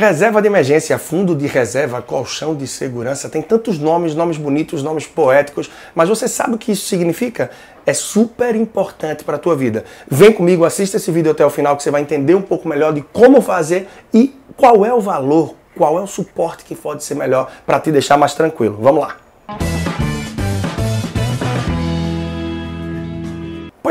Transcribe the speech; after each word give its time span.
Reserva 0.00 0.40
de 0.40 0.48
emergência, 0.48 0.96
fundo 0.96 1.34
de 1.34 1.46
reserva, 1.46 2.00
colchão 2.00 2.54
de 2.54 2.66
segurança, 2.66 3.28
tem 3.28 3.42
tantos 3.42 3.78
nomes, 3.78 4.14
nomes 4.14 4.38
bonitos, 4.38 4.82
nomes 4.82 5.06
poéticos, 5.06 5.70
mas 5.94 6.08
você 6.08 6.26
sabe 6.26 6.54
o 6.54 6.58
que 6.58 6.72
isso 6.72 6.86
significa? 6.86 7.50
É 7.84 7.92
super 7.92 8.56
importante 8.56 9.24
para 9.24 9.36
a 9.36 9.38
tua 9.38 9.54
vida. 9.54 9.84
Vem 10.10 10.32
comigo, 10.32 10.64
assista 10.64 10.96
esse 10.96 11.12
vídeo 11.12 11.30
até 11.30 11.44
o 11.44 11.50
final 11.50 11.76
que 11.76 11.82
você 11.82 11.90
vai 11.90 12.00
entender 12.00 12.34
um 12.34 12.40
pouco 12.40 12.66
melhor 12.66 12.94
de 12.94 13.02
como 13.12 13.42
fazer 13.42 13.88
e 14.14 14.34
qual 14.56 14.86
é 14.86 14.94
o 14.94 15.02
valor, 15.02 15.54
qual 15.76 15.98
é 15.98 16.00
o 16.00 16.06
suporte 16.06 16.64
que 16.64 16.74
pode 16.74 17.04
ser 17.04 17.14
melhor 17.14 17.52
para 17.66 17.78
te 17.78 17.92
deixar 17.92 18.16
mais 18.16 18.32
tranquilo. 18.32 18.78
Vamos 18.80 19.02
lá. 19.02 19.29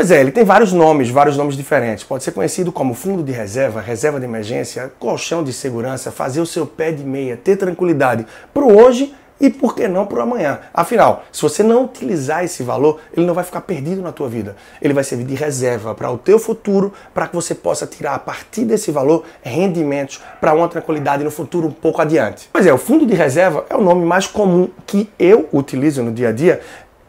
Pois 0.00 0.10
é, 0.10 0.18
ele 0.18 0.30
tem 0.30 0.44
vários 0.44 0.72
nomes, 0.72 1.10
vários 1.10 1.36
nomes 1.36 1.54
diferentes. 1.54 2.04
Pode 2.04 2.24
ser 2.24 2.30
conhecido 2.30 2.72
como 2.72 2.94
fundo 2.94 3.22
de 3.22 3.32
reserva, 3.32 3.82
reserva 3.82 4.18
de 4.18 4.24
emergência, 4.24 4.90
colchão 4.98 5.44
de 5.44 5.52
segurança, 5.52 6.10
fazer 6.10 6.40
o 6.40 6.46
seu 6.46 6.66
pé 6.66 6.90
de 6.90 7.04
meia, 7.04 7.36
ter 7.36 7.56
tranquilidade 7.56 8.24
para 8.54 8.64
o 8.64 8.82
hoje 8.82 9.14
e 9.38 9.50
por 9.50 9.76
que 9.76 9.86
não 9.86 10.06
para 10.06 10.20
o 10.20 10.22
amanhã. 10.22 10.60
Afinal, 10.72 11.24
se 11.30 11.42
você 11.42 11.62
não 11.62 11.84
utilizar 11.84 12.42
esse 12.42 12.62
valor, 12.62 12.98
ele 13.14 13.26
não 13.26 13.34
vai 13.34 13.44
ficar 13.44 13.60
perdido 13.60 14.00
na 14.00 14.10
tua 14.10 14.26
vida. 14.26 14.56
Ele 14.80 14.94
vai 14.94 15.04
servir 15.04 15.24
de 15.24 15.34
reserva 15.34 15.94
para 15.94 16.10
o 16.10 16.16
teu 16.16 16.38
futuro, 16.38 16.94
para 17.12 17.26
que 17.28 17.34
você 17.34 17.54
possa 17.54 17.86
tirar 17.86 18.14
a 18.14 18.18
partir 18.18 18.64
desse 18.64 18.90
valor 18.90 19.24
rendimentos 19.42 20.18
para 20.40 20.54
uma 20.54 20.66
tranquilidade 20.66 21.22
no 21.22 21.30
futuro 21.30 21.68
um 21.68 21.72
pouco 21.72 22.00
adiante. 22.00 22.48
Pois 22.50 22.66
é, 22.66 22.72
o 22.72 22.78
fundo 22.78 23.04
de 23.04 23.14
reserva 23.14 23.66
é 23.68 23.76
o 23.76 23.82
nome 23.82 24.06
mais 24.06 24.26
comum 24.26 24.70
que 24.86 25.10
eu 25.18 25.46
utilizo 25.52 26.02
no 26.02 26.10
dia 26.10 26.30
a 26.30 26.32
dia 26.32 26.62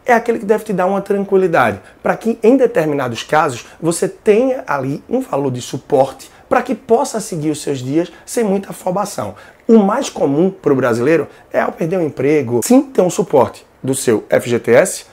é 0.04 0.12
aquele 0.12 0.38
que 0.38 0.44
deve 0.44 0.64
te 0.64 0.72
dar 0.72 0.86
uma 0.86 1.00
tranquilidade, 1.00 1.80
para 2.02 2.16
que 2.16 2.38
em 2.42 2.56
determinados 2.56 3.22
casos 3.22 3.66
você 3.80 4.08
tenha 4.08 4.64
ali 4.66 5.02
um 5.08 5.20
valor 5.20 5.50
de 5.50 5.60
suporte 5.60 6.30
para 6.48 6.62
que 6.62 6.74
possa 6.74 7.20
seguir 7.20 7.50
os 7.50 7.62
seus 7.62 7.78
dias 7.78 8.12
sem 8.26 8.44
muita 8.44 8.70
afobação. 8.70 9.34
O 9.66 9.78
mais 9.78 10.10
comum 10.10 10.50
para 10.50 10.72
o 10.72 10.76
brasileiro 10.76 11.26
é 11.52 11.60
ao 11.60 11.72
perder 11.72 11.98
o 11.98 12.02
emprego, 12.02 12.60
sim 12.62 12.82
ter 12.82 13.00
um 13.00 13.08
suporte 13.08 13.64
do 13.82 13.94
seu 13.94 14.24
FGTS, 14.28 15.06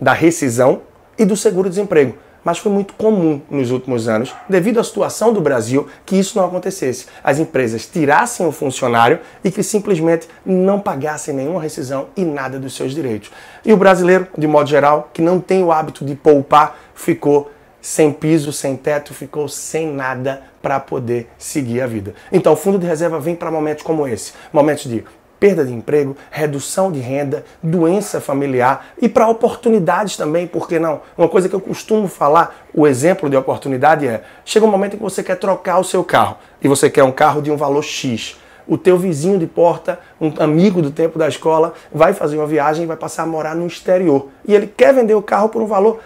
da 0.00 0.12
rescisão 0.12 0.82
e 1.18 1.24
do 1.24 1.36
seguro-desemprego 1.36 2.14
mas 2.44 2.58
foi 2.58 2.70
muito 2.70 2.94
comum 2.94 3.40
nos 3.50 3.70
últimos 3.70 4.08
anos, 4.08 4.34
devido 4.48 4.78
à 4.78 4.84
situação 4.84 5.32
do 5.32 5.40
Brasil, 5.40 5.88
que 6.04 6.16
isso 6.16 6.38
não 6.38 6.46
acontecesse. 6.46 7.06
As 7.22 7.38
empresas 7.38 7.86
tirassem 7.86 8.46
o 8.46 8.52
funcionário 8.52 9.18
e 9.42 9.50
que 9.50 9.62
simplesmente 9.62 10.28
não 10.44 10.78
pagassem 10.78 11.34
nenhuma 11.34 11.62
rescisão 11.62 12.08
e 12.16 12.24
nada 12.24 12.58
dos 12.58 12.76
seus 12.76 12.94
direitos. 12.94 13.30
E 13.64 13.72
o 13.72 13.76
brasileiro, 13.76 14.28
de 14.36 14.46
modo 14.46 14.68
geral, 14.68 15.10
que 15.12 15.22
não 15.22 15.40
tem 15.40 15.64
o 15.64 15.72
hábito 15.72 16.04
de 16.04 16.14
poupar, 16.14 16.78
ficou 16.94 17.50
sem 17.80 18.12
piso, 18.12 18.52
sem 18.52 18.76
teto, 18.76 19.12
ficou 19.12 19.46
sem 19.46 19.86
nada 19.86 20.42
para 20.62 20.80
poder 20.80 21.28
seguir 21.36 21.82
a 21.82 21.86
vida. 21.86 22.14
Então, 22.32 22.54
o 22.54 22.56
fundo 22.56 22.78
de 22.78 22.86
reserva 22.86 23.20
vem 23.20 23.36
para 23.36 23.50
momentos 23.50 23.84
como 23.84 24.08
esse, 24.08 24.32
momentos 24.50 24.84
de 24.84 25.04
perda 25.44 25.62
de 25.62 25.74
emprego, 25.74 26.16
redução 26.30 26.90
de 26.90 27.00
renda, 27.00 27.44
doença 27.62 28.18
familiar 28.18 28.86
e 28.98 29.10
para 29.10 29.28
oportunidades 29.28 30.16
também, 30.16 30.46
por 30.46 30.66
que 30.66 30.78
não? 30.78 31.02
Uma 31.18 31.28
coisa 31.28 31.50
que 31.50 31.54
eu 31.54 31.60
costumo 31.60 32.08
falar, 32.08 32.64
o 32.72 32.86
exemplo 32.86 33.28
de 33.28 33.36
oportunidade 33.36 34.06
é: 34.06 34.22
chega 34.42 34.64
um 34.64 34.70
momento 34.70 34.94
em 34.94 34.96
que 34.96 35.02
você 35.02 35.22
quer 35.22 35.36
trocar 35.36 35.78
o 35.78 35.84
seu 35.84 36.02
carro 36.02 36.38
e 36.62 36.66
você 36.66 36.88
quer 36.88 37.04
um 37.04 37.12
carro 37.12 37.42
de 37.42 37.50
um 37.50 37.58
valor 37.58 37.82
X. 37.82 38.38
O 38.66 38.78
teu 38.78 38.96
vizinho 38.96 39.38
de 39.38 39.46
porta, 39.46 40.00
um 40.18 40.32
amigo 40.38 40.80
do 40.80 40.90
tempo 40.90 41.18
da 41.18 41.28
escola, 41.28 41.74
vai 41.92 42.14
fazer 42.14 42.38
uma 42.38 42.46
viagem 42.46 42.84
e 42.84 42.86
vai 42.86 42.96
passar 42.96 43.24
a 43.24 43.26
morar 43.26 43.54
no 43.54 43.66
exterior. 43.66 44.28
E 44.48 44.54
ele 44.54 44.66
quer 44.66 44.94
vender 44.94 45.14
o 45.14 45.20
carro 45.20 45.50
por 45.50 45.60
um 45.60 45.66
valor 45.66 46.00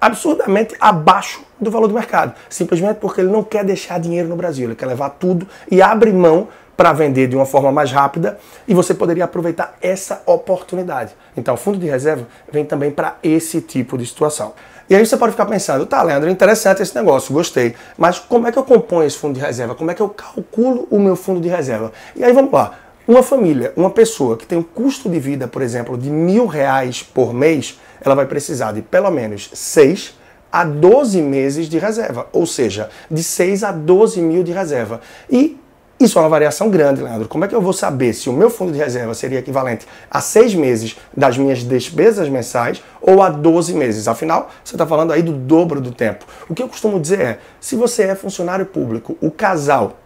absurdamente 0.00 0.76
abaixo 0.78 1.42
do 1.64 1.70
valor 1.70 1.88
do 1.88 1.94
mercado, 1.94 2.34
simplesmente 2.48 2.98
porque 2.98 3.20
ele 3.20 3.30
não 3.30 3.42
quer 3.42 3.64
deixar 3.64 3.98
dinheiro 3.98 4.28
no 4.28 4.36
Brasil, 4.36 4.66
ele 4.66 4.76
quer 4.76 4.86
levar 4.86 5.10
tudo 5.10 5.46
e 5.70 5.82
abre 5.82 6.12
mão 6.12 6.48
para 6.76 6.92
vender 6.92 7.28
de 7.28 7.36
uma 7.36 7.46
forma 7.46 7.70
mais 7.70 7.90
rápida 7.92 8.38
e 8.66 8.74
você 8.74 8.94
poderia 8.94 9.24
aproveitar 9.24 9.76
essa 9.80 10.22
oportunidade. 10.26 11.14
Então, 11.36 11.54
o 11.54 11.56
fundo 11.56 11.78
de 11.78 11.86
reserva 11.86 12.26
vem 12.50 12.64
também 12.64 12.90
para 12.90 13.16
esse 13.22 13.60
tipo 13.60 13.96
de 13.96 14.06
situação. 14.06 14.54
E 14.88 14.94
aí 14.94 15.04
você 15.04 15.16
pode 15.16 15.32
ficar 15.32 15.46
pensando, 15.46 15.86
tá, 15.86 16.02
Leandro, 16.02 16.28
interessante 16.28 16.82
esse 16.82 16.94
negócio, 16.94 17.32
gostei, 17.32 17.74
mas 17.96 18.18
como 18.18 18.46
é 18.46 18.52
que 18.52 18.58
eu 18.58 18.64
componho 18.64 19.06
esse 19.06 19.16
fundo 19.16 19.34
de 19.34 19.40
reserva? 19.40 19.74
Como 19.74 19.90
é 19.90 19.94
que 19.94 20.02
eu 20.02 20.10
calculo 20.10 20.86
o 20.90 20.98
meu 20.98 21.16
fundo 21.16 21.40
de 21.40 21.48
reserva? 21.48 21.90
E 22.14 22.22
aí 22.22 22.32
vamos 22.32 22.52
lá. 22.52 22.78
Uma 23.06 23.22
família, 23.22 23.72
uma 23.76 23.90
pessoa 23.90 24.36
que 24.36 24.46
tem 24.46 24.58
um 24.58 24.62
custo 24.62 25.08
de 25.08 25.18
vida, 25.18 25.46
por 25.46 25.62
exemplo, 25.62 25.96
de 25.96 26.10
mil 26.10 26.46
reais 26.46 27.02
por 27.02 27.32
mês, 27.32 27.78
ela 28.00 28.14
vai 28.14 28.26
precisar 28.26 28.72
de 28.72 28.82
pelo 28.82 29.10
menos 29.10 29.50
seis 29.54 30.14
a 30.54 30.62
12 30.62 31.20
meses 31.20 31.68
de 31.68 31.80
reserva, 31.80 32.28
ou 32.32 32.46
seja, 32.46 32.88
de 33.10 33.24
6 33.24 33.64
a 33.64 33.72
12 33.72 34.20
mil 34.20 34.44
de 34.44 34.52
reserva. 34.52 35.00
E 35.28 35.58
isso 35.98 36.16
é 36.16 36.22
uma 36.22 36.28
variação 36.28 36.70
grande, 36.70 37.02
Leandro. 37.02 37.26
Como 37.26 37.44
é 37.44 37.48
que 37.48 37.54
eu 37.56 37.60
vou 37.60 37.72
saber 37.72 38.12
se 38.12 38.30
o 38.30 38.32
meu 38.32 38.48
fundo 38.48 38.70
de 38.70 38.78
reserva 38.78 39.14
seria 39.14 39.40
equivalente 39.40 39.84
a 40.08 40.20
seis 40.20 40.54
meses 40.54 40.96
das 41.16 41.36
minhas 41.36 41.64
despesas 41.64 42.28
mensais 42.28 42.80
ou 43.02 43.20
a 43.20 43.30
12 43.30 43.74
meses? 43.74 44.06
Afinal, 44.06 44.48
você 44.62 44.76
está 44.76 44.86
falando 44.86 45.12
aí 45.12 45.22
do 45.22 45.32
dobro 45.32 45.80
do 45.80 45.90
tempo. 45.90 46.24
O 46.48 46.54
que 46.54 46.62
eu 46.62 46.68
costumo 46.68 47.00
dizer 47.00 47.20
é: 47.20 47.38
se 47.60 47.74
você 47.74 48.04
é 48.04 48.14
funcionário 48.14 48.64
público, 48.64 49.18
o 49.20 49.32
casal 49.32 49.98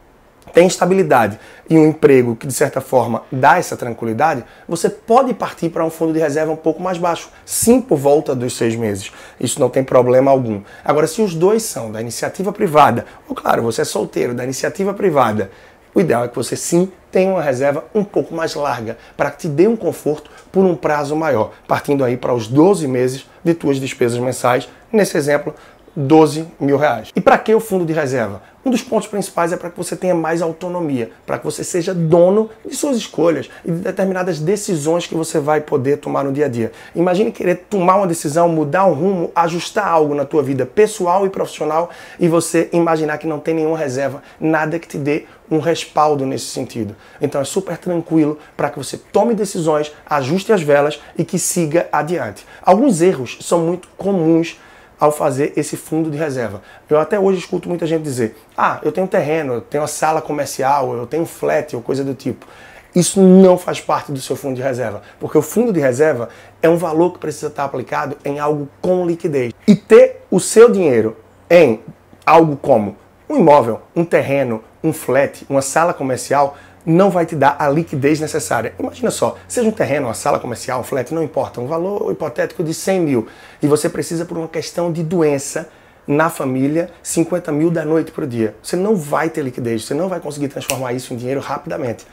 tem 0.49 0.67
estabilidade 0.67 1.39
e 1.69 1.79
um 1.79 1.87
emprego 1.87 2.35
que 2.35 2.47
de 2.47 2.53
certa 2.53 2.81
forma 2.81 3.23
dá 3.31 3.59
essa 3.59 3.77
tranquilidade, 3.77 4.45
você 4.69 4.89
pode 4.89 5.35
partir 5.35 5.69
para 5.69 5.85
um 5.85 5.91
fundo 5.91 6.13
de 6.13 6.19
reserva 6.19 6.51
um 6.53 6.57
pouco 6.57 6.83
mais 6.83 6.99
baixo, 6.99 7.31
sim 7.45 7.81
por 7.81 7.99
volta 7.99 8.35
dos 8.35 8.57
seis 8.57 8.75
meses. 8.75 9.13
Isso 9.39 9.61
não 9.61 9.69
tem 9.69 9.85
problema 9.85 10.31
algum. 10.31 10.63
Agora, 10.85 11.07
se 11.07 11.23
os 11.23 11.35
dois 11.35 11.63
são 11.63 11.93
da 11.93 12.01
iniciativa 12.01 12.53
privada, 12.53 13.05
ou 13.29 13.35
claro, 13.35 13.63
você 13.63 13.83
é 13.83 13.85
solteiro 13.85 14.35
da 14.35 14.45
iniciativa 14.45 14.95
privada 14.95 15.51
o 15.99 16.01
ideal 16.01 16.25
é 16.25 16.29
que 16.29 16.37
você 16.37 16.55
sim 16.55 16.93
tenha 17.11 17.33
uma 17.33 17.43
reserva 17.43 17.85
um 17.95 18.05
pouco 18.05 18.35
mais 18.35 18.55
larga, 18.55 18.97
para 19.17 19.33
que 19.33 19.39
te 19.39 19.49
dê 19.49 19.67
um 19.67 19.77
conforto 19.77 20.31
por 20.53 20.65
um 20.65 20.77
prazo 20.77 21.17
maior, 21.17 21.53
partindo 21.67 22.05
aí 22.05 22.17
para 22.17 22.33
os 22.33 22.47
12 22.47 22.87
meses 22.87 23.27
de 23.43 23.53
tuas 23.53 23.81
despesas 23.81 24.19
mensais, 24.19 24.69
nesse 24.93 25.17
exemplo, 25.17 25.55
12 25.99 26.47
mil 26.61 26.77
reais. 26.77 27.11
E 27.17 27.21
para 27.21 27.37
que 27.37 27.53
o 27.53 27.59
fundo 27.59 27.85
de 27.85 27.93
reserva? 27.93 28.41
Um 28.65 28.71
dos 28.71 28.83
pontos 28.83 29.09
principais 29.09 29.53
é 29.53 29.57
para 29.57 29.71
que 29.71 29.77
você 29.77 29.97
tenha 29.97 30.15
mais 30.15 30.43
autonomia, 30.43 31.11
para 31.27 31.39
que 31.39 31.45
você 31.45 31.65
seja 31.65 31.93
dono 31.93 32.51
de 32.65 32.77
suas 32.77 32.97
escolhas 32.97 33.49
e 33.65 33.71
de 33.73 33.79
determinadas 33.79 34.39
decisões 34.39 35.07
que 35.07 35.15
você 35.15 35.41
vai 35.41 35.61
poder 35.61 35.97
tomar 35.97 36.23
no 36.23 36.33
dia 36.33 36.47
a 36.47 36.49
dia. 36.49 36.71
Imagine 36.95 37.33
querer 37.33 37.67
tomar 37.69 37.97
uma 37.97 38.07
decisão, 38.07 38.49
mudar 38.49 38.85
um 38.85 38.93
rumo, 38.93 39.33
ajustar 39.35 39.89
algo 39.89 40.15
na 40.15 40.25
tua 40.25 40.43
vida 40.43 40.67
pessoal 40.67 41.27
e 41.27 41.31
profissional 41.31 41.91
e 42.21 42.29
você 42.29 42.69
imaginar 42.73 43.19
que 43.19 43.27
não 43.27 43.41
tem 43.41 43.55
nenhuma 43.55 43.79
reserva, 43.79 44.23
nada 44.39 44.79
que 44.79 44.87
te 44.87 44.99
dê 44.99 45.25
um 45.51 45.59
respaldo 45.59 46.27
nesse 46.27 46.47
sentido. 46.47 46.95
Então 47.21 47.41
é 47.41 47.45
super 47.45 47.77
tranquilo 47.77 48.39
para 48.57 48.71
que 48.71 48.79
você 48.79 48.99
tome 48.99 49.35
decisões, 49.35 49.91
ajuste 50.07 50.53
as 50.53 50.63
velas 50.63 51.01
e 51.17 51.25
que 51.25 51.39
siga 51.39 51.89
adiante. 51.91 52.47
Alguns 52.63 53.01
erros 53.01 53.39
são 53.41 53.61
muito 53.61 53.89
comuns 53.97 54.59
ao 54.99 55.13
fazer 55.13 55.53
esse 55.57 55.77
fundo 55.77 56.11
de 56.11 56.17
reserva. 56.17 56.63
Eu 56.89 56.99
até 56.99 57.19
hoje 57.19 57.39
escuto 57.39 57.69
muita 57.69 57.87
gente 57.87 58.03
dizer: 58.03 58.37
ah, 58.57 58.81
eu 58.83 58.93
tenho 58.93 59.07
terreno, 59.07 59.55
eu 59.55 59.61
tenho 59.61 59.83
uma 59.83 59.89
sala 59.89 60.21
comercial, 60.21 60.95
eu 60.95 61.07
tenho 61.07 61.27
flat 61.27 61.75
ou 61.75 61.83
coisa 61.83 62.05
do 62.05 62.15
tipo. 62.15 62.47
Isso 62.95 63.21
não 63.21 63.59
faz 63.59 63.81
parte 63.81 64.11
do 64.11 64.21
seu 64.21 64.35
fundo 64.35 64.57
de 64.57 64.63
reserva, 64.63 65.03
porque 65.21 65.37
o 65.37 65.43
fundo 65.43 65.73
de 65.73 65.79
reserva 65.79 66.31
é 66.63 66.69
um 66.69 66.77
valor 66.77 67.13
que 67.13 67.19
precisa 67.19 67.49
estar 67.49 67.65
aplicado 67.65 68.17
em 68.25 68.41
algo 68.41 68.69
com 68.81 69.07
liquidez. 69.07 69.53
E 69.67 69.77
ter 69.77 70.23
o 70.31 70.41
seu 70.41 70.71
dinheiro 70.71 71.17
em 71.51 71.81
algo 72.25 72.57
como 72.57 72.97
um 73.29 73.37
imóvel, 73.37 73.83
um 73.95 74.05
terreno, 74.05 74.65
um 74.83 74.93
flat, 74.93 75.45
uma 75.49 75.61
sala 75.61 75.93
comercial, 75.93 76.57
não 76.89 77.11
vai 77.11 77.27
te 77.27 77.37
dar 77.37 77.55
a 77.59 77.69
liquidez 77.69 78.19
necessária. 78.19 78.73
Imagina 78.79 79.11
só, 79.11 79.37
seja 79.47 79.69
um 79.69 79.73
terreno, 79.73 80.07
uma 80.07 80.15
sala 80.15 80.41
comercial, 80.41 80.81
um 80.81 80.83
flat, 80.83 81.13
não 81.13 81.23
importa, 81.23 81.61
um 81.61 81.67
valor 81.67 82.11
hipotético 82.11 82.65
de 82.65 82.73
100 82.73 83.01
mil 83.01 83.29
e 83.63 83.67
você 83.67 83.91
precisa 83.91 84.25
por 84.25 84.39
uma 84.39 84.49
questão 84.49 84.91
de 84.91 85.03
doença 85.03 85.69
na 86.07 86.31
família 86.31 86.89
50 87.03 87.53
mil 87.53 87.71
da 87.71 87.85
noite 87.85 88.11
para 88.11 88.25
o 88.25 88.27
dia. 88.27 88.57
Você 88.63 88.75
não 88.75 88.97
vai 88.97 89.29
ter 89.29 89.43
liquidez, 89.43 89.85
você 89.85 89.93
não 89.93 90.09
vai 90.09 90.19
conseguir 90.19 90.49
transformar 90.49 90.95
isso 90.95 91.13
em 91.13 91.17
dinheiro 91.19 91.41
rapidamente. 91.41 92.07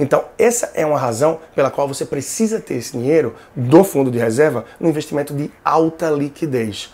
Então, 0.00 0.24
essa 0.38 0.72
é 0.74 0.86
uma 0.86 0.98
razão 0.98 1.38
pela 1.54 1.70
qual 1.70 1.86
você 1.86 2.06
precisa 2.06 2.58
ter 2.58 2.76
esse 2.76 2.92
dinheiro 2.92 3.34
do 3.54 3.84
fundo 3.84 4.10
de 4.10 4.18
reserva 4.18 4.64
no 4.80 4.88
investimento 4.88 5.34
de 5.34 5.50
alta 5.62 6.08
liquidez. 6.08 6.90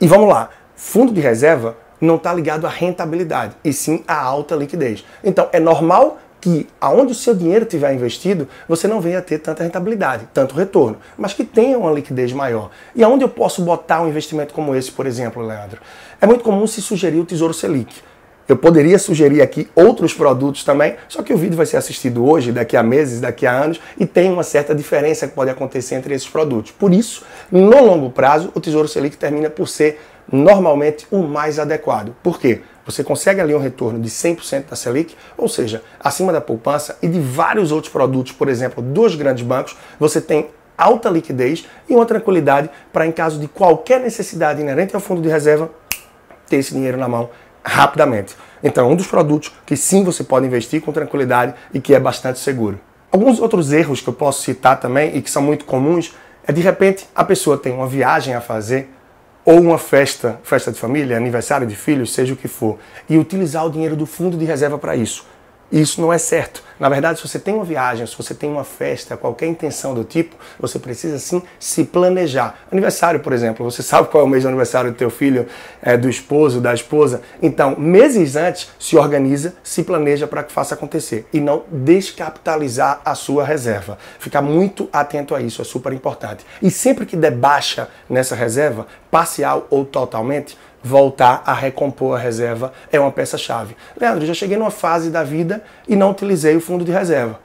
E 0.00 0.08
vamos 0.08 0.28
lá, 0.28 0.50
fundo 0.74 1.12
de 1.12 1.20
reserva 1.20 1.76
não 2.00 2.16
está 2.16 2.34
ligado 2.34 2.66
à 2.66 2.68
rentabilidade, 2.68 3.54
e 3.62 3.72
sim 3.72 4.02
à 4.08 4.20
alta 4.20 4.56
liquidez. 4.56 5.04
Então, 5.22 5.48
é 5.52 5.60
normal 5.60 6.18
que 6.42 6.66
aonde 6.80 7.12
o 7.12 7.14
seu 7.14 7.34
dinheiro 7.34 7.64
tiver 7.64 7.94
investido, 7.94 8.48
você 8.68 8.88
não 8.88 9.00
venha 9.00 9.22
ter 9.22 9.38
tanta 9.38 9.62
rentabilidade, 9.62 10.28
tanto 10.34 10.56
retorno, 10.56 10.98
mas 11.16 11.32
que 11.32 11.44
tenha 11.44 11.78
uma 11.78 11.92
liquidez 11.92 12.32
maior. 12.32 12.70
E 12.96 13.02
aonde 13.04 13.24
eu 13.24 13.28
posso 13.28 13.62
botar 13.62 14.02
um 14.02 14.08
investimento 14.08 14.52
como 14.52 14.74
esse, 14.74 14.90
por 14.90 15.06
exemplo, 15.06 15.40
Leandro? 15.40 15.80
É 16.20 16.26
muito 16.26 16.42
comum 16.42 16.66
se 16.66 16.82
sugerir 16.82 17.20
o 17.20 17.24
Tesouro 17.24 17.54
Selic. 17.54 17.94
Eu 18.48 18.56
poderia 18.56 18.98
sugerir 18.98 19.40
aqui 19.40 19.68
outros 19.72 20.12
produtos 20.12 20.64
também, 20.64 20.96
só 21.08 21.22
que 21.22 21.32
o 21.32 21.36
vídeo 21.36 21.56
vai 21.56 21.64
ser 21.64 21.76
assistido 21.76 22.28
hoje, 22.28 22.50
daqui 22.50 22.76
a 22.76 22.82
meses, 22.82 23.20
daqui 23.20 23.46
a 23.46 23.52
anos, 23.52 23.80
e 23.96 24.04
tem 24.04 24.32
uma 24.32 24.42
certa 24.42 24.74
diferença 24.74 25.28
que 25.28 25.34
pode 25.34 25.48
acontecer 25.48 25.94
entre 25.94 26.12
esses 26.12 26.28
produtos. 26.28 26.72
Por 26.72 26.92
isso, 26.92 27.24
no 27.52 27.84
longo 27.84 28.10
prazo, 28.10 28.50
o 28.52 28.60
Tesouro 28.60 28.88
Selic 28.88 29.16
termina 29.16 29.48
por 29.48 29.68
ser 29.68 30.00
normalmente 30.30 31.06
o 31.08 31.22
mais 31.22 31.60
adequado. 31.60 32.16
Por 32.20 32.40
quê? 32.40 32.62
Você 32.84 33.04
consegue 33.04 33.40
ali 33.40 33.54
um 33.54 33.58
retorno 33.58 34.00
de 34.00 34.08
100% 34.08 34.70
da 34.70 34.76
Selic, 34.76 35.14
ou 35.36 35.48
seja, 35.48 35.82
acima 36.00 36.32
da 36.32 36.40
poupança 36.40 36.96
e 37.00 37.08
de 37.08 37.20
vários 37.20 37.70
outros 37.70 37.92
produtos, 37.92 38.32
por 38.32 38.48
exemplo, 38.48 38.82
dos 38.82 39.14
grandes 39.14 39.44
bancos, 39.44 39.76
você 39.98 40.20
tem 40.20 40.48
alta 40.76 41.08
liquidez 41.08 41.66
e 41.88 41.94
uma 41.94 42.06
tranquilidade 42.06 42.68
para, 42.92 43.06
em 43.06 43.12
caso 43.12 43.38
de 43.38 43.46
qualquer 43.46 44.00
necessidade 44.00 44.60
inerente 44.60 44.94
ao 44.94 45.00
fundo 45.00 45.22
de 45.22 45.28
reserva, 45.28 45.70
ter 46.48 46.56
esse 46.56 46.74
dinheiro 46.74 46.98
na 46.98 47.08
mão 47.08 47.30
rapidamente. 47.64 48.36
Então, 48.62 48.90
um 48.90 48.96
dos 48.96 49.06
produtos 49.06 49.52
que 49.64 49.76
sim 49.76 50.02
você 50.02 50.24
pode 50.24 50.46
investir 50.46 50.80
com 50.80 50.92
tranquilidade 50.92 51.54
e 51.72 51.80
que 51.80 51.94
é 51.94 52.00
bastante 52.00 52.38
seguro. 52.38 52.80
Alguns 53.10 53.38
outros 53.40 53.72
erros 53.72 54.00
que 54.00 54.08
eu 54.08 54.12
posso 54.12 54.42
citar 54.42 54.80
também 54.80 55.16
e 55.16 55.22
que 55.22 55.30
são 55.30 55.42
muito 55.42 55.64
comuns 55.64 56.14
é 56.46 56.52
de 56.52 56.60
repente 56.60 57.06
a 57.14 57.24
pessoa 57.24 57.56
tem 57.56 57.72
uma 57.72 57.86
viagem 57.86 58.34
a 58.34 58.40
fazer 58.40 58.88
ou 59.44 59.60
uma 59.60 59.78
festa, 59.78 60.40
festa 60.42 60.70
de 60.70 60.78
família, 60.78 61.16
aniversário 61.16 61.66
de 61.66 61.74
filhos, 61.74 62.12
seja 62.12 62.34
o 62.34 62.36
que 62.36 62.48
for, 62.48 62.78
e 63.08 63.18
utilizar 63.18 63.66
o 63.66 63.70
dinheiro 63.70 63.96
do 63.96 64.06
fundo 64.06 64.36
de 64.36 64.44
reserva 64.44 64.78
para 64.78 64.94
isso. 64.94 65.26
Isso 65.72 66.02
não 66.02 66.12
é 66.12 66.18
certo. 66.18 66.62
Na 66.78 66.88
verdade, 66.88 67.18
se 67.18 67.26
você 67.26 67.38
tem 67.38 67.54
uma 67.54 67.64
viagem, 67.64 68.04
se 68.06 68.14
você 68.14 68.34
tem 68.34 68.50
uma 68.50 68.64
festa, 68.64 69.16
qualquer 69.16 69.46
intenção 69.46 69.94
do 69.94 70.04
tipo, 70.04 70.36
você 70.58 70.78
precisa 70.78 71.18
sim 71.18 71.40
se 71.58 71.84
planejar. 71.84 72.58
Aniversário, 72.70 73.20
por 73.20 73.32
exemplo, 73.32 73.64
você 73.64 73.80
sabe 73.82 74.08
qual 74.08 74.22
é 74.22 74.26
o 74.26 74.28
mês 74.28 74.42
do 74.42 74.48
aniversário 74.48 74.90
do 74.90 74.96
teu 74.96 75.08
filho, 75.08 75.46
é, 75.80 75.96
do 75.96 76.10
esposo, 76.10 76.60
da 76.60 76.74
esposa. 76.74 77.22
Então, 77.40 77.74
meses 77.78 78.36
antes, 78.36 78.68
se 78.78 78.98
organiza, 78.98 79.54
se 79.62 79.82
planeja 79.82 80.26
para 80.26 80.42
que 80.42 80.52
faça 80.52 80.74
acontecer 80.74 81.26
e 81.32 81.40
não 81.40 81.62
descapitalizar 81.70 83.00
a 83.04 83.14
sua 83.14 83.44
reserva. 83.44 83.96
Ficar 84.18 84.42
muito 84.42 84.90
atento 84.92 85.34
a 85.34 85.40
isso 85.40 85.62
é 85.62 85.64
super 85.64 85.92
importante. 85.92 86.44
E 86.60 86.70
sempre 86.70 87.06
que 87.06 87.16
der 87.16 87.30
baixa 87.30 87.88
nessa 88.10 88.34
reserva, 88.34 88.86
parcial 89.10 89.66
ou 89.70 89.84
totalmente, 89.84 90.58
voltar 90.82 91.42
a 91.46 91.52
recompor 91.52 92.16
a 92.16 92.18
reserva 92.18 92.72
é 92.90 92.98
uma 92.98 93.12
peça-chave. 93.12 93.76
Leandro, 93.98 94.26
já 94.26 94.34
cheguei 94.34 94.56
numa 94.56 94.70
fase 94.70 95.10
da 95.10 95.22
vida 95.22 95.62
e 95.86 95.94
não 95.94 96.10
utilizei 96.10 96.56
o 96.56 96.60
fundo 96.60 96.84
de 96.84 96.92
reserva. 96.92 97.38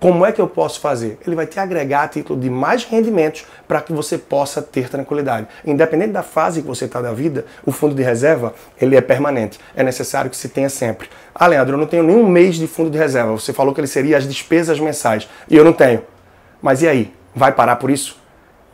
Como 0.00 0.26
é 0.26 0.32
que 0.32 0.40
eu 0.40 0.48
posso 0.48 0.80
fazer? 0.80 1.18
Ele 1.24 1.36
vai 1.36 1.46
te 1.46 1.58
agregar 1.60 2.02
a 2.02 2.08
título 2.08 2.38
de 2.38 2.50
mais 2.50 2.84
rendimentos 2.84 3.46
para 3.68 3.80
que 3.80 3.92
você 3.92 4.18
possa 4.18 4.60
ter 4.60 4.90
tranquilidade. 4.90 5.46
Independente 5.64 6.10
da 6.10 6.22
fase 6.22 6.60
que 6.60 6.66
você 6.66 6.86
está 6.86 7.00
da 7.00 7.12
vida, 7.12 7.46
o 7.64 7.70
fundo 7.70 7.94
de 7.94 8.02
reserva 8.02 8.52
ele 8.80 8.96
é 8.96 9.00
permanente. 9.00 9.58
É 9.76 9.82
necessário 9.82 10.28
que 10.28 10.36
se 10.36 10.48
tenha 10.48 10.68
sempre. 10.68 11.08
Ah, 11.34 11.46
Leandro, 11.46 11.74
eu 11.74 11.78
não 11.78 11.86
tenho 11.86 12.02
nenhum 12.02 12.28
mês 12.28 12.56
de 12.56 12.66
fundo 12.66 12.90
de 12.90 12.98
reserva. 12.98 13.32
Você 13.32 13.52
falou 13.52 13.72
que 13.72 13.80
ele 13.80 13.86
seria 13.86 14.18
as 14.18 14.26
despesas 14.26 14.80
mensais 14.80 15.28
e 15.48 15.56
eu 15.56 15.64
não 15.64 15.72
tenho. 15.72 16.02
Mas 16.60 16.82
e 16.82 16.88
aí? 16.88 17.14
Vai 17.34 17.52
parar 17.52 17.76
por 17.76 17.90
isso? 17.90 18.18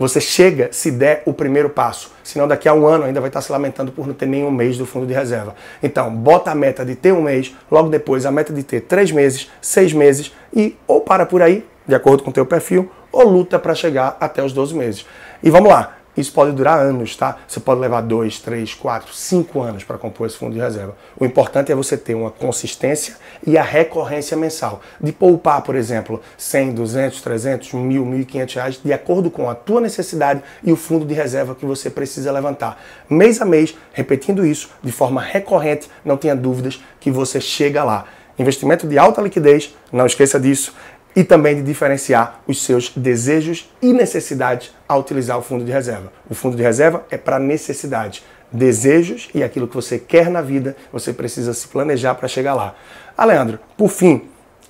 Você 0.03 0.21
chega 0.21 0.69
se 0.73 0.91
der 0.91 1.23
o 1.25 1.33
primeiro 1.33 1.71
passo. 1.71 2.11
Senão 2.25 2.49
daqui 2.49 2.69
a 2.69 2.75
um 2.75 2.89
ano 2.89 3.05
ainda 3.05 3.21
vai 3.21 3.29
estar 3.29 3.41
se 3.41 3.53
lamentando 3.53 3.93
por 3.93 4.05
não 4.05 4.13
ter 4.13 4.27
nenhum 4.27 4.51
mês 4.51 4.77
do 4.77 4.85
fundo 4.85 5.07
de 5.07 5.15
reserva. 5.15 5.55
Então, 5.81 6.13
bota 6.13 6.51
a 6.51 6.57
meta 6.57 6.85
de 6.85 6.97
ter 6.97 7.13
um 7.13 7.23
mês, 7.23 7.55
logo 7.71 7.89
depois 7.89 8.27
a 8.27 8.33
meta 8.33 8.53
de 8.53 8.65
ter 8.65 8.81
três 8.81 9.13
meses, 9.13 9.49
seis 9.61 9.93
meses 9.93 10.33
e 10.53 10.77
ou 10.89 11.03
para 11.03 11.25
por 11.25 11.41
aí, 11.41 11.65
de 11.87 11.95
acordo 11.95 12.25
com 12.25 12.31
o 12.31 12.33
teu 12.33 12.45
perfil, 12.45 12.91
ou 13.13 13.29
luta 13.29 13.61
para 13.61 13.77
chegar 13.77 14.17
até 14.19 14.43
os 14.43 14.53
12 14.53 14.75
meses. 14.75 15.07
E 15.41 15.51
vamos 15.51 15.71
lá, 15.71 15.99
isso 16.17 16.33
pode 16.33 16.53
durar 16.53 16.79
anos, 16.79 17.17
tá? 17.17 17.39
Você 17.49 17.59
pode 17.59 17.81
levar 17.81 18.03
dois, 18.03 18.39
três, 18.39 18.75
quatro, 18.75 19.15
cinco 19.15 19.63
anos 19.63 19.83
para 19.83 19.97
compor 19.97 20.27
esse 20.27 20.37
fundo 20.37 20.53
de 20.53 20.61
reserva. 20.61 20.95
O 21.19 21.25
importante 21.25 21.73
é 21.73 21.75
você 21.75 21.97
ter 21.97 22.15
uma 22.15 22.31
consistência 22.31 23.17
e 23.47 23.57
a 23.57 23.63
recorrência 23.63 24.37
mensal. 24.37 24.83
De 25.01 25.11
poupar, 25.11 25.63
por 25.63 25.75
exemplo, 25.75 26.21
100, 26.37 26.73
200, 26.75 27.23
300, 27.23 27.73
1.000, 27.73 28.27
1.500 28.27 28.55
reais, 28.55 28.81
de 28.85 28.93
acordo 28.93 29.31
com 29.31 29.49
a 29.49 29.55
tua 29.55 29.81
necessidade 29.81 30.43
e 30.63 30.71
o 30.71 30.77
fundo 30.77 31.07
de 31.07 31.15
reserva 31.15 31.55
que 31.55 31.65
você 31.65 31.89
precisa 31.89 32.31
levantar. 32.31 32.83
Mês 33.09 33.41
a 33.41 33.47
mês, 33.47 33.75
repetindo 33.93 34.45
isso 34.45 34.69
de 34.83 34.93
forma 34.93 35.21
recorrente, 35.21 35.89
não 36.05 36.19
tenha 36.19 36.37
dúvidas 36.37 36.83
que 37.01 37.11
você 37.11 37.41
chega 37.41 37.83
lá. 37.83 38.05
Investimento 38.39 38.87
de 38.87 38.99
alta 38.99 39.21
liquidez, 39.21 39.75
não 39.91 40.07
esqueça 40.07 40.41
disso 40.41 40.75
e 41.15 41.23
também 41.23 41.57
de 41.57 41.63
diferenciar 41.63 42.41
os 42.47 42.65
seus 42.65 42.91
desejos 42.91 43.71
e 43.81 43.93
necessidades 43.93 44.73
ao 44.89 45.01
utilizar 45.01 45.39
o 45.39 45.43
fundo 45.43 45.65
de 45.65 45.73
reserva. 45.73 46.13
O 46.29 46.35
fundo 46.35 46.57
de 46.57 46.63
reserva 46.63 47.05
é 47.11 47.17
para 47.17 47.39
necessidades, 47.39 48.25
desejos 48.51 49.29
e 49.35 49.43
aquilo 49.43 49.67
que 49.67 49.75
você 49.75 49.99
quer 49.99 50.31
na 50.31 50.43
vida, 50.43 50.77
você 50.93 51.13
precisa 51.13 51.55
se 51.55 51.69
planejar 51.69 52.15
para 52.15 52.29
chegar 52.29 52.55
lá. 52.55 52.75
Ah, 53.17 53.25
Leandro, 53.25 53.59
por 53.77 53.89
fim, 53.89 54.23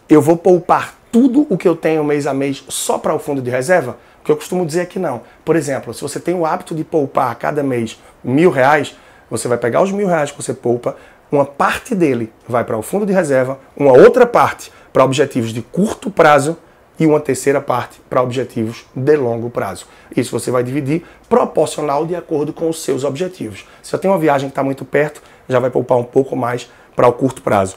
eu 0.09 0.21
vou 0.21 0.37
poupar 0.37 0.95
tudo 1.11 1.47
o 1.51 1.59
que 1.59 1.69
eu 1.69 1.77
tenho 1.77 2.03
mês 2.03 2.27
a 2.27 2.33
mês 2.33 2.65
só 2.69 2.97
para 2.99 3.15
o 3.15 3.19
fundo 3.19 3.43
de 3.43 3.51
reserva? 3.51 3.99
O 4.21 4.25
que 4.25 4.33
eu 4.33 4.37
costumo 4.37 4.65
dizer 4.65 4.81
é 4.81 4.87
que 4.87 4.99
não. 4.99 5.23
Por 5.45 5.57
exemplo, 5.57 5.93
se 5.93 6.01
você 6.01 6.19
tem 6.21 6.35
o 6.35 6.47
hábito 6.47 6.75
de 6.75 6.85
poupar 6.85 7.35
cada 7.35 7.63
mês 7.63 8.01
mil 8.23 8.51
reais, 8.51 8.97
você 9.29 9.49
vai 9.49 9.59
pegar 9.59 9.83
os 9.83 9.91
mil 9.91 10.07
reais 10.07 10.31
que 10.31 10.37
você 10.37 10.55
poupa, 10.55 10.97
uma 11.33 11.47
parte 11.47 11.95
dele 11.95 12.31
vai 12.47 12.63
para 12.63 12.77
o 12.77 12.83
fundo 12.83 13.07
de 13.07 13.13
reserva, 13.13 13.59
uma 13.75 13.93
outra 13.93 14.27
parte 14.27 14.71
para 14.93 15.03
objetivos 15.03 15.51
de 15.51 15.63
curto 15.63 16.11
prazo 16.11 16.59
e 17.01 17.07
uma 17.07 17.19
terceira 17.19 17.59
parte 17.59 18.01
para 18.09 18.23
objetivos 18.23 18.85
de 18.95 19.17
longo 19.17 19.49
prazo. 19.49 19.87
Isso 20.15 20.39
você 20.39 20.51
vai 20.51 20.63
dividir 20.63 21.03
proporcional 21.31 22.05
de 22.05 22.15
acordo 22.15 22.53
com 22.53 22.69
os 22.69 22.85
seus 22.85 23.03
objetivos. 23.03 23.67
Se 23.83 23.95
eu 23.95 23.99
tenho 23.99 24.13
uma 24.13 24.21
viagem 24.21 24.51
que 24.51 24.53
está 24.53 24.63
muito 24.63 24.85
perto, 24.85 25.23
já 25.49 25.59
vai 25.59 25.71
poupar 25.71 25.97
um 25.97 26.05
pouco 26.05 26.37
mais 26.37 26.71
para 26.95 27.09
o 27.09 27.13
curto 27.15 27.41
prazo 27.41 27.77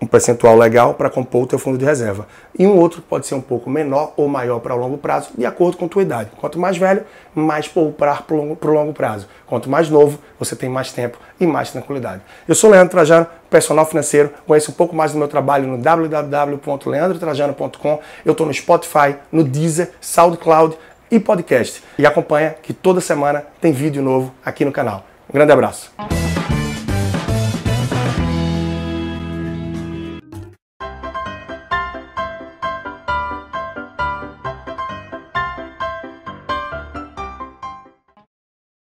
um 0.00 0.06
percentual 0.06 0.56
legal 0.56 0.94
para 0.94 1.10
compor 1.10 1.42
o 1.42 1.46
teu 1.46 1.58
fundo 1.58 1.76
de 1.76 1.84
reserva. 1.84 2.26
E 2.58 2.66
um 2.66 2.78
outro 2.78 3.02
pode 3.02 3.26
ser 3.26 3.34
um 3.34 3.40
pouco 3.40 3.68
menor 3.68 4.14
ou 4.16 4.28
maior 4.28 4.60
para 4.60 4.74
o 4.74 4.78
longo 4.78 4.96
prazo, 4.96 5.30
de 5.36 5.44
acordo 5.44 5.76
com 5.76 5.84
a 5.84 5.88
tua 5.88 6.02
idade. 6.02 6.30
Quanto 6.40 6.58
mais 6.58 6.78
velho, 6.78 7.04
mais 7.34 7.68
poupar 7.68 8.22
para 8.22 8.34
o 8.34 8.38
longo, 8.38 8.56
longo 8.66 8.92
prazo. 8.92 9.26
Quanto 9.46 9.68
mais 9.68 9.90
novo, 9.90 10.18
você 10.38 10.54
tem 10.56 10.70
mais 10.70 10.92
tempo 10.92 11.18
e 11.38 11.46
mais 11.46 11.70
tranquilidade. 11.70 12.22
Eu 12.48 12.54
sou 12.54 12.70
Leandro 12.70 12.90
Trajano, 12.90 13.26
personal 13.50 13.84
financeiro. 13.84 14.32
Conheça 14.46 14.70
um 14.70 14.74
pouco 14.74 14.96
mais 14.96 15.12
do 15.12 15.18
meu 15.18 15.28
trabalho 15.28 15.66
no 15.66 15.76
www.leandrotrajano.com. 15.76 18.00
Eu 18.24 18.32
estou 18.32 18.46
no 18.46 18.54
Spotify, 18.54 19.16
no 19.30 19.44
Deezer, 19.44 19.90
SoundCloud 20.00 20.78
e 21.10 21.20
podcast. 21.20 21.82
E 21.98 22.06
acompanha 22.06 22.54
que 22.62 22.72
toda 22.72 23.00
semana 23.00 23.44
tem 23.60 23.72
vídeo 23.72 24.02
novo 24.02 24.32
aqui 24.44 24.64
no 24.64 24.72
canal. 24.72 25.04
Um 25.28 25.34
grande 25.34 25.52
abraço. 25.52 25.92